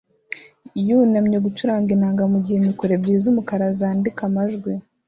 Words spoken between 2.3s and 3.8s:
mu gihe mikoro ebyiri z'umukara